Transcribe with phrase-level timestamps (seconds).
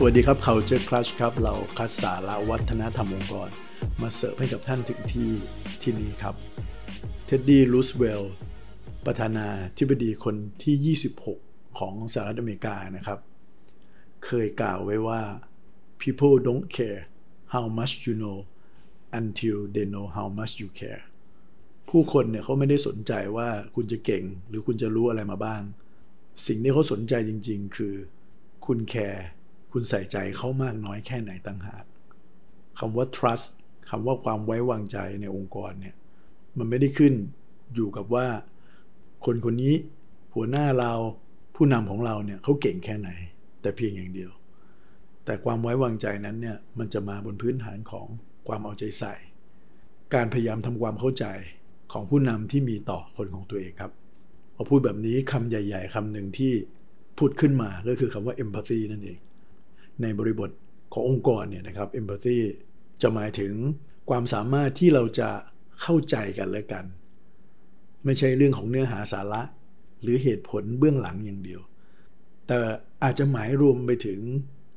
[0.00, 3.50] สวัสดีครับ Culture Clash ครับ เราคัดสาระวัฒนธรรมองค์กร
[4.00, 5.30] มาเสิร์ฟให้กับท่านถึงที่
[5.82, 6.34] ที่นี้ครับ
[7.26, 8.34] เท็ดดี้ รูสเวลล์
[9.06, 10.96] ประธานาธิบดีคนที่
[11.34, 13.18] 26 ของสหรัฐอเมริกานะครับ
[14.24, 15.20] เคยกล่าวไว้ว่า
[16.02, 17.02] people don't care
[17.54, 18.38] how much you know
[19.20, 21.02] until they know how much you care
[21.88, 25.62] ผู้คนเนี่ยเขาไม่ได้สนใจว่าคุณจะเก่ง หรือคุณจะรู้อะไรมาบ้าง
[26.46, 27.94] สิ่งที่เขาสนใจจริง ๆ คือ
[28.66, 29.26] คุณแคร์
[29.72, 31.84] คุณใส่ใจเขามากน้อยแค่ไหนต่างหาก
[32.78, 33.46] คำว่า trust
[33.90, 35.94] คำว่าความไว้วางใจในองค์กรเนี่ย
[36.58, 37.14] มันไม่ได้ขึ้น
[37.74, 38.26] อยู่กับว่า
[39.24, 39.74] คนคนนี้
[40.34, 40.92] หัวหน้าเรา
[41.56, 43.10] ผู้นำของเราเนี่ยเขาเก่งแค่ไหน
[43.62, 44.30] แต่เพียงอย่างเดียว
[45.24, 48.06] แต่ความไว้วางใจนั้นเนี่ยมันจะมาบนพื้นฐานของ
[48.48, 49.14] ความเอาใจใส่
[50.14, 51.26] การพยายามทำความเข้าใจ
[51.92, 53.92] ของผู้นำที่มีต่อคนของตัวเองครับ
[54.54, 56.52] พอพูดแบบนี้คำใหญ่ ๆคำหนึ่งที่
[57.18, 59.18] พูดขึ้นมาก็คือคำว่า empathy นั่นเอง
[60.02, 60.50] ในบริบท
[60.92, 62.38] ขององค์กรเนี่ยนะครับ empathy
[63.02, 63.52] จะหมายถึง
[64.10, 65.28] ความสามารถที่เราจะ
[65.82, 66.84] เข้าใจกันและกัน
[68.04, 69.42] ไม่ใช่เรื่องของเนื้อหาสาระ
[70.02, 71.60] หรือเหตุผลเบื้องหลังอย่างเดียว
[72.46, 72.58] แต่
[73.02, 74.20] อาจจะหมายรวมไปถึง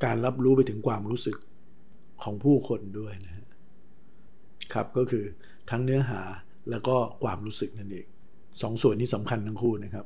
[0.03, 1.37] การรับรู้ไปถึงความรู้สึก
[2.23, 3.33] ของผู้คนด้วยนะ
[4.73, 5.23] ครับก็คือ
[5.69, 6.21] ทั้งเนื้อหา
[6.69, 8.05] แล้วก็ความรู้สึกนั่นเอง
[8.61, 10.05] สองส่วนนี้สำคัญทั้งคู่นะครับ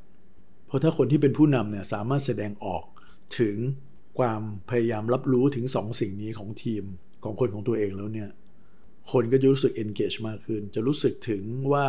[0.68, 2.84] เพราะถ้าคนที่เป็นผู้นำเนี่ยสามารถแสดงออก
[3.40, 3.56] ถึง
[4.18, 6.84] ความพยายามรับรู้ถึงสองสิ่งนี้ของทีม
[7.24, 8.30] ของคนของตัวเองแล้วเนี่ย
[9.12, 11.88] คนก็จะรู้สึก engage มากขึ้น จะรู้สึกถึงว่า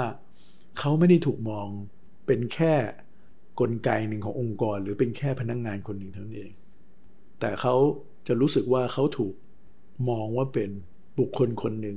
[0.78, 1.68] เขาไม่ได้ถูกมอง
[2.26, 2.74] เป็นแค่
[3.60, 6.50] กลไกหนึ่งขององค์กร หรือเป็นแค่พนักงงานคนหนึ่งเท่านั้นเอง
[7.40, 7.74] แต่เขา
[8.26, 9.34] จะรู้สึกว่าเขาถูก
[10.10, 10.70] มองว่าเป็น
[11.18, 11.96] บุคคลคนหนึ่ง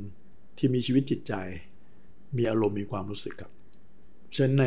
[0.57, 1.33] ที่มีชีวิตจิตใจ
[2.37, 3.51] มีอารมณ์มีความรู้สึกครับ
[4.35, 4.65] ฉะนั้นใน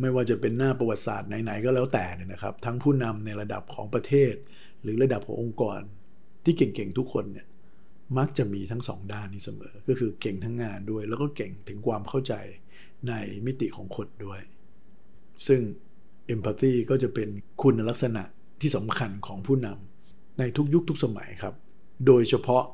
[0.00, 4.34] ไม่ว่าจะเป็นหน้าประวัติศาสตร์ไหนๆก็แล้วแต่เนี่ยนะครับ ทั้งผู้นำในระดับของประเทศ
[4.82, 5.80] หรือระดับขององค์กร
[6.44, 7.46] ที่เก่งๆทุกคนเนี่ย
[8.18, 12.34] มักจะมีทั้งสองด้านนี้เสมอ ก็คือเก่งทั้งงานด้วย แล้วก็เก่งถึงความเข้าใจ
[13.08, 13.12] ใน
[13.46, 14.40] มิติของคนด้วย
[15.46, 15.60] ซึ่ง
[16.34, 17.28] empathy ก็จะเป็น
[17.62, 18.22] คุณลักษณะ
[18.60, 21.54] ที่สำคัญของผู้นำในทุกยุคทุกสมัยครับ
[22.06, 22.64] โดยเฉพาะ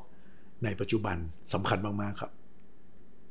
[0.63, 1.17] ในปัจจุบัน
[1.53, 2.31] สำคัญมากๆครับ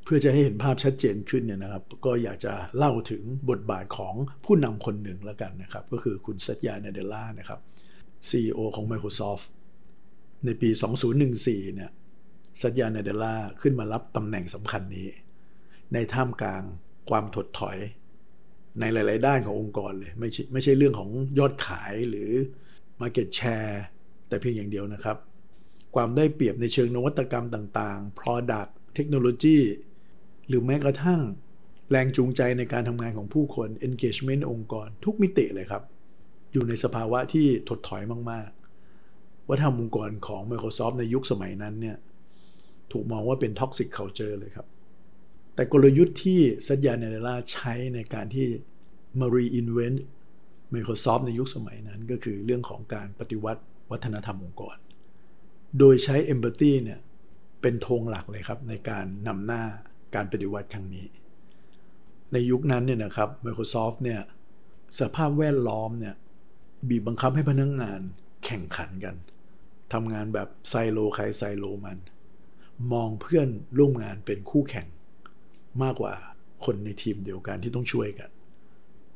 [0.03, 4.13] เพื่อจะให้เห็นภาพชัดเจนขึ้นเนี่ยนะครับ ก็อยากจะเล่าถึงบทบาทของ
[4.45, 7.59] ผู้นำคนหนึ่งแล้วกันนะครับ ก็คือคุณสัตยาเนเดล่านะครับ
[8.29, 9.45] CEO ของ Microsoft
[10.45, 10.69] ในปี
[11.21, 11.91] 2014 เนี่ย
[12.61, 15.07] สัตยาเนเดล่าขึ้นมารับตำแหน่งสำคัญนี้
[15.93, 16.63] ในท่ามกลาง
[17.09, 17.77] ความถดถอย
[18.79, 22.31] ในหลาย ๆ ด้านขององค์กรเลย ไม่ใช่ไม่ใช่เรื่องของยอดขายหรือ
[23.01, 23.75] Market Share
[24.27, 25.17] แต่เพียงอย่างเดียวนะครับ
[25.95, 29.57] ความได้เปรียบในเชิงนวัตกรรมต่าง ๆ Product เทคโนโลยี
[30.47, 31.21] หรือแม้กระทั่ง
[31.91, 35.83] แรงจูงใจในการทำงานของผู้คน engagement องค์กร ทุกมิติเลยครับ
[36.53, 38.49] อยู่ในสภาวะที่ถดถอยมาก
[38.97, 41.97] ๆ วัฒนธรรมองค์กรของ Microsoft ในยุคสมัยนั้นเนี่ย
[42.91, 44.67] ถูกมองว่าเป็น toxic culture เลยครับ
[45.55, 48.47] แต่กลยุทธ์ที่สัญญาเนเดล่าใช้ในการที่
[49.19, 49.99] มา reinvent
[50.73, 54.77] Microsoft ในยุคสมัยนั้นก็คือเรื่องของการปฏิวัติวัฒนธรรมองค์กร
[55.79, 56.99] โดยใช้ empathy เนี่ย
[57.61, 59.63] เป็นธงหลักเลยครับในการนำหน้า
[60.15, 61.05] การปฏิวัติครั้งนี้
[62.33, 64.21] ในยุคนั้นเนี่ยนะครับ Microsoft เนี่ย
[64.99, 66.15] สภาพแวดล้อมเนี่ย
[66.89, 68.01] บีบบังคับให้พนักงงาน
[68.45, 69.15] แข่งขันกัน
[69.93, 71.97] ทำงานแบบไซโลใครไซโลมัน
[72.93, 74.87] มองเพื่อนร่วมงานเป็นคู่แข่ง
[75.83, 76.13] มากกว่า
[76.65, 78.29] คนในทีมเดียวกันที่ต้องช่วยกัน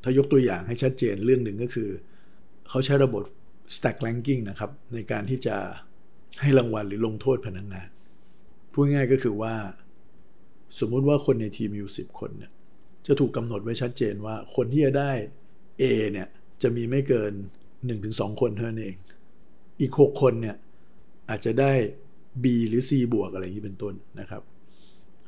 [0.03, 1.89] ถ้ายกตัวอย่างให้ชัดเจนเรื่องหนึ่งก็คือ
[2.69, 3.23] เขาใช้ระบบ
[3.75, 5.55] stack ranking นะครับ ในการที่จะ
[6.41, 7.89] ให้รางวัลหรือลงโทษพนักงงาน
[8.71, 9.53] พูดง่ายก็คือว่า
[10.79, 12.51] สมมุติว่าคนในทีมมีอยู่สิบคนเนี่ย
[13.07, 15.11] จะถูกกำหนดไว้ชัดเจนว่าคนที่จะได้
[15.81, 15.83] A
[16.13, 16.27] เนี่ย
[16.63, 17.33] จะมีไม่เกิน
[17.87, 18.95] 1-2 คนเท่านั้นเอง
[19.81, 20.55] อีก 6 คนเนี่ย
[21.29, 21.71] อาจจะได้
[22.43, 24.43] B หรือ C บวกอะไรอย่างนี้เป็นต้นนะครับ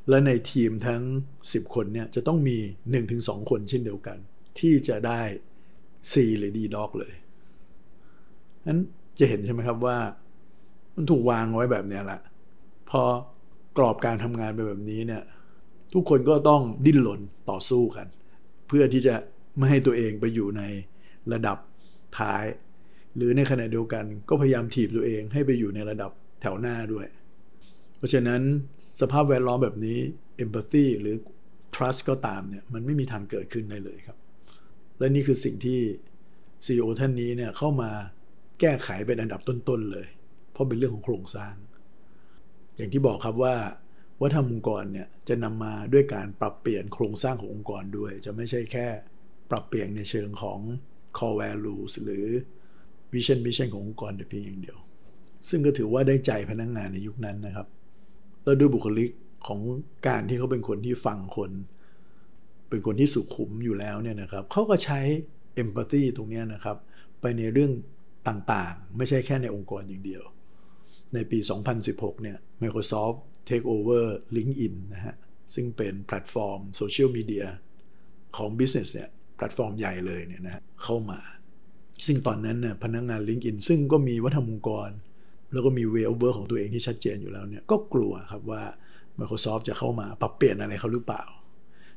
[0.09, 1.01] และในทีมทั้ง
[1.41, 2.57] 10 คนเนี่ยจะต้องมี
[3.03, 4.17] 1-2 คนเช่นเดียวกัน
[4.59, 5.21] ที่จะได้
[6.11, 7.13] C หรือ D ด็อกเลย
[8.67, 8.79] นั้น
[9.19, 9.97] จะเห็นใช่ไหมครับว่า
[10.95, 12.21] มันถูกวางไว้แบบนี้แหละ
[12.89, 13.01] พอ
[13.77, 15.23] กรอบการทำงานไปแบบนี้เนี่ย
[15.93, 18.07] ทุกคนก็ต้องดิ้นรนต่อสู้กัน
[18.67, 19.15] เพื่อที่จะ
[19.57, 20.63] ไม่ให้ตัวเองไปอยู่ใน
[21.33, 21.57] ระดับ
[22.19, 22.43] ท้าย
[23.15, 26.11] หรือในขณะเดียวกันก็พยายามถีบตัวเองให้ไปอยู่ในระดับ
[26.41, 27.07] แถวหน้าด้วย
[27.97, 28.41] เพราะฉะนั้น
[28.99, 29.97] สภาพแวดล้อมแบบนี้
[30.43, 31.15] empathy หรือ
[31.75, 34.17] trust ก็ตามเนี่ยมันไม่มีทางเกิดขึ้นได้เลยครับ
[34.99, 35.79] และนี่คือสิ่งที่
[36.65, 37.91] CEO ท่านนี้เนี่ยเข้ามา
[38.59, 40.07] แก้ไขเป็นอันดับต้นๆเลย
[40.51, 41.55] เพราะเป็นเรื่องของโครงสร้าง
[42.75, 43.55] อย่างที่บอกครับว่า
[44.21, 48.87] วัฒนธรรมองค์กรเนี่ยจะนำมาด้วยการปรับเปลี่ยนโครงสร้างขององค์กรด้วย จะไม่ใช่แค่
[49.51, 50.59] ปรับเปลี่ยนในเชิงของ
[51.17, 52.25] core values หรือ
[53.13, 54.77] vision mission ขององค์กรแต่เพียงอย่างเดียว
[55.49, 57.67] ซึ่งก็ถือว่าได้ใจพนักงงานในยุคนั้นนะครับ
[58.43, 59.09] แล้วด้วยบุคลิก
[59.47, 59.59] ของ
[60.07, 61.51] การที่เขาเป็นคนที่ฟังคน
[62.69, 64.99] เป็นคนที่สุขุมอยู่แล้วเนี่ยนะครับเขาก็ใช้
[65.55, 66.77] เอมพัตตีตรงนี้นะครับ
[67.21, 67.71] ไปในเรื่อง
[68.27, 70.23] ต่างๆ ไม่ใช่แค่ในองค์กรอย่างเดียว
[71.13, 71.39] ในปี
[71.79, 73.17] 2016 เนี่ย Microsoft
[73.49, 74.03] take over
[74.35, 75.15] LinkedIn นะฮะ
[75.53, 77.45] ซึ่งเป็นแพลตฟอร์มโซเชียลมีเดีย
[78.37, 81.19] ของ Business เนี่ย แพลตฟอร์มใหญ่เลยเนี่ยนะเข้ามา
[82.05, 84.89] ซึ่งตอนนั้นเนี่ยพนักงาน LinkedIn ซึ่งก็มีวัฒนธรรมองค์กร
[85.53, 88.63] แล้วก็มี way of work ของตัวเองที่ชัดเจนอยู่แล้วเนี่ยก็กลัวครับว่า
[89.19, 91.23] Microsoft จะเข้ามาปรับเปลี่ยนอะไรเขาหรือเปล่า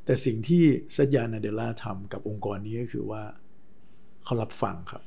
[0.04, 0.64] แต่สิ่งที่
[0.96, 3.22] สัตยานาเดลลาทำกับองค์กรนี้ก็คือว่า
[4.24, 5.02] เขารับฟังครับ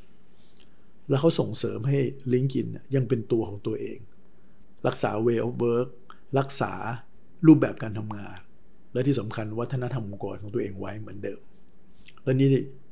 [1.09, 1.99] แล้วเขาส่งเสริมให้
[2.33, 3.99] LinkedIn ยังเป็นตัวของตัวเอง
[4.87, 5.89] รักษา way of work
[6.39, 6.73] รักษา
[7.47, 8.37] รูปแบบการทำงาน
[8.93, 11.39] และที่สำคัญวัฒนธรรมองค์กรของตัวเองไว้เหมือนเดิม
[12.23, 12.49] และนี่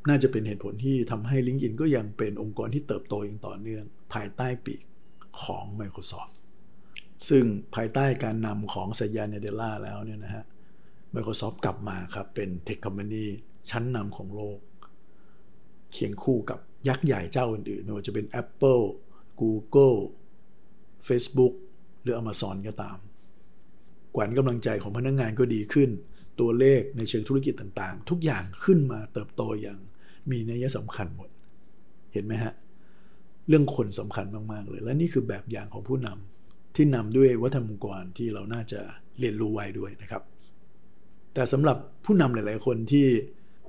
[0.09, 3.83] น่าจะเป็นเหตุผลที่ทำให้ LinkedIn ก็ยังเป็นองค์กรที่เติบโตอย่างต่อเนื่อง
[4.13, 4.81] ภายใต้ปีก
[5.43, 6.33] ของ Microsoft
[7.29, 7.43] ซึ่ง
[7.75, 10.43] ภายใต้การนำของสัญญาเนเดล่าแล้วเนี่ยนะฮะ
[11.15, 13.25] Microsoft กลับมาครับเป็นเทคคอมพานี
[13.69, 14.59] ชั้นนำของโลก
[15.93, 18.83] เคียงคู่กับยักษ์ใหญ่เจ้าอื่นๆไม่ว่าจะเป็น Apple
[19.41, 19.97] Google
[21.07, 21.53] Facebook
[22.01, 22.97] หรือ Amazon ก็ตาม
[24.15, 25.89] ขวัญกำลังใจของพนักงงานก็ดีขึ้น
[26.39, 29.79] ตัวเลขในเชิงธุรกิจต่างๆ ทุกอย่างขึ้นมาเติบโตอย่าง
[30.31, 31.29] มีนัยสำคัญหมด
[32.13, 32.53] เห็นไหมฮะ
[33.47, 38.79] เรื่องคนสำคัญมากๆเลย และนี่คือแบบอย่างของผู้นำที่นำด้วยวัฒนธรรมองค์กรที่เราน่าจะ
[39.19, 40.23] เรียนรู้ไว้ด้วยนะครับ
[41.33, 43.07] แต่สำหรับผู้นำหลายๆ คนที่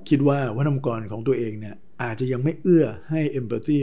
[0.09, 3.79] คิดว่าวัฒนธรรมองค์กรของตัวเองเนี่ยอาจจะยังไม่เอื้อให้ empathy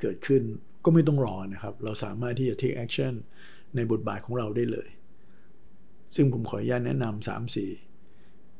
[0.00, 0.42] เกิดขึ้น
[0.84, 3.14] ก็ไม่ต้องรอนะครับ เราสามารถที่จะ take action
[3.74, 4.88] ในบทบาทของเราได้เลย
[6.14, 7.70] ซึ่งผมขออนุญาตแนะนำสามสี่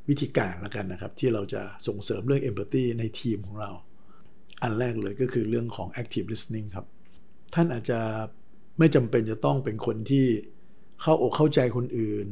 [0.09, 3.71] วิธีการและกันนะครับ ที่เราจะส่งเสริมเรื่อง empathy ในทีมของเรา
[4.63, 6.87] อันแรกเลยก็คือเรื่องของ active listening ครับ
[7.55, 7.99] ท่านอาจจะ
[8.79, 10.27] ไม่จำเป็นจะต้องเป็นคนที่
[11.03, 12.27] เข้าอกเข้าใจคนอื่น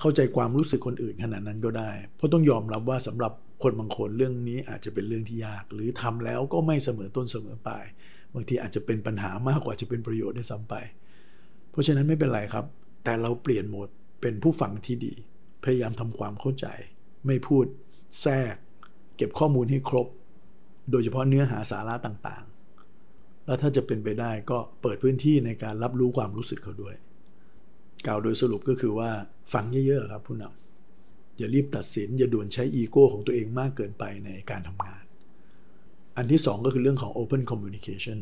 [0.00, 3.32] เข้าใจความรู้สึกคนอื่นขนาดนั้นก็ได้ เพราะต้องยอมรับว่าสำหรับ
[3.62, 7.84] คนบางคนเรื่องนี้อาจจะเป็นเรื่องที่ยาก หรือทำแล้วก็ไม่เสมอต้นเสมอปลาย
[8.34, 10.74] บางทีอาจจะเป็นปัญหามากกว่าจะเป็นประโยชน์ได้ซ้ำไป
[11.70, 12.64] เพราะฉะนั้นไม่เป็นไรครับ
[13.04, 13.88] แต่เราเปลี่ยนโหมด
[14.20, 15.14] เป็นผู้ฟังที่ดี
[15.64, 16.66] พยายามทำความเข้าใจ
[17.26, 17.66] ไม่พูด
[18.20, 18.54] แทรก
[19.16, 20.06] เก็บข้อมูลให้ครบ
[20.90, 26.94] โดยเฉพาะเนื้อหาสาระต่างๆ แล้วถ้าจะเป็นไปได้ก็เปิดพื้นที่ในการรับรู้ความรู้สึกเขาด้วย
[28.06, 29.10] กล่าวโดยสรุปก็คือว่า
[29.52, 35.02] ฟังเยอะๆครับผู้นำอย่ารีบตัดสิน อย่าด่วนใช้อีโก้ของตัวเองมากเกินไปในการทำงาน
[36.16, 38.18] อันที่สองก็คือเรื่องของ Open Communication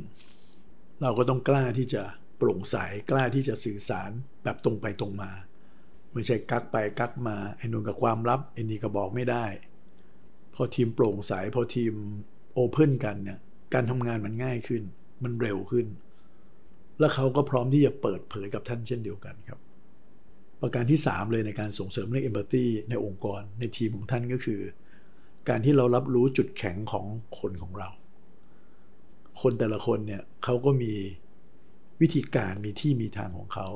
[1.02, 2.02] เราก็ต้องกล้าที่จะ
[2.38, 2.76] โปร่งใส
[3.10, 4.10] กล้าที่จะสื่อสาร
[4.44, 5.30] แบบตรงไปตรงมา
[6.12, 9.44] ไม่ใช่กักไปกักมาไอ้นุ่นกับความลับไอ้นี่ก็บอกไม่ได้
[10.54, 11.92] พอทีมโปร่งใสพอทีม
[12.52, 13.38] โอเพ่นกันเนี่ย
[13.74, 14.82] การทำงานมันง่ายขึ้น
[15.22, 15.86] มันเร็วขึ้น
[16.98, 19.60] แล้วเขาก็พร้อมที่จะเปิดเผยกับท่านเช่นเดียวกันครับ
[20.60, 24.60] ประการที่ 3 เลยในการส่งเสริมเรื่องเอมพัตตีในองค์กรในทีมของท่านก็คือ
[25.48, 27.06] การที่เรารับรู้จุดแข็งของ
[27.38, 27.88] คนของเรา
[29.42, 30.92] คนแต่ละคนเนี่ยเขาก็มี
[32.00, 33.68] วิธีการมีที่มีทางของเขา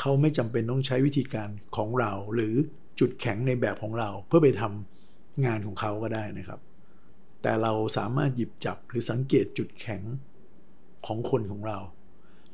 [0.00, 2.54] เขาไม่จำเป็นต้องใช้วิธีการของเรา หรือ
[3.00, 6.60] จุดแข็งในแบบของเรา เพื่อไปทำงานของเขาก็ได้นะครับ
[7.42, 10.02] แต่เราสามารถหยิบจับหรือสังเกตจุดแข็ง
[11.06, 11.78] ของคนของเรา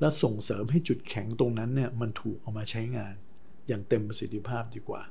[0.01, 3.15] และส่งเสริมให้จุดแข็งตรงนั้นเนี่ยมันถูกเอามาใช้งาน
[3.67, 5.03] อย่างเต็มประสิทธิภาพดีกว่า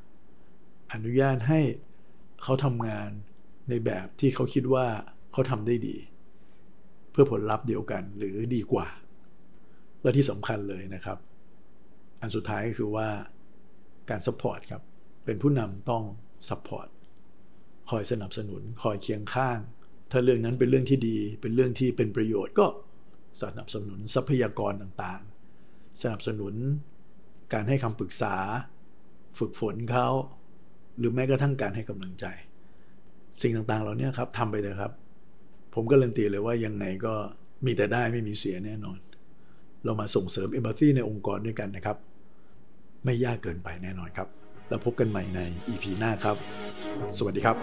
[0.93, 1.59] อนุญาตให้
[2.43, 3.09] เขาทำงาน
[3.69, 4.87] ในแบบที่เขาคิดว่า
[5.31, 5.95] เขาทำได้ดี
[7.11, 8.87] เพื่อผลลัพธ์เดียวกันหรือดีกว่า
[10.01, 11.17] และที่สำคัญเลยนะครับ
[12.21, 13.07] อันสุดท้ายก็คือว่า
[14.09, 14.81] การ support ครับ
[15.25, 16.03] เป็นผู้นำต้อง
[16.49, 16.87] support
[17.89, 19.59] คอยสนับสนุน คอยเคียงข้าง
[20.11, 22.67] ถ้าเรื่องนั้นเป็นเรื่องที่ดี เป็นเรื่องที่เป็นประโยชน์ก็
[23.41, 26.53] สนับสนุนทรัพยากรต่างๆ สนับสนุน
[27.53, 28.35] การให้คำปรึกษา
[29.39, 30.07] ฝึกฝนเขา
[30.97, 32.25] หรือแม้กระทั่งการให้กำลังใจ
[33.41, 34.91] สิ่งต่างๆเหล่านี้ครับทำไปเลยครับ
[35.73, 37.13] ผมก็เล่นตีเลยว่ายังไงก็
[37.65, 38.97] มีแต่ได้ไม่มีเสียแน่นอน
[39.85, 41.97] เรามาส่งเสริมเอมพัตซีในองค์กรด้วยกันนะครับ
[43.05, 44.27] ไม่ยากเกินไปแน่นอนครับ
[44.69, 46.35] แล้วพบกันใหม่ใน EP หน้าครับ
[47.17, 47.57] สวัสดีครับ